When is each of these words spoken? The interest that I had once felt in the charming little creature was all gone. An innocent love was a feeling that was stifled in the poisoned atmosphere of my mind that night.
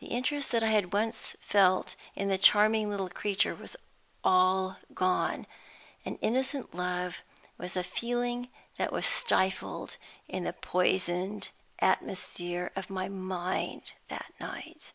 The 0.00 0.08
interest 0.08 0.52
that 0.52 0.62
I 0.62 0.66
had 0.68 0.92
once 0.92 1.34
felt 1.40 1.96
in 2.14 2.28
the 2.28 2.36
charming 2.36 2.90
little 2.90 3.08
creature 3.08 3.54
was 3.54 3.74
all 4.22 4.76
gone. 4.92 5.46
An 6.04 6.18
innocent 6.20 6.74
love 6.74 7.22
was 7.56 7.74
a 7.74 7.82
feeling 7.82 8.50
that 8.76 8.92
was 8.92 9.06
stifled 9.06 9.96
in 10.28 10.44
the 10.44 10.52
poisoned 10.52 11.48
atmosphere 11.78 12.70
of 12.76 12.90
my 12.90 13.08
mind 13.08 13.94
that 14.08 14.30
night. 14.38 14.92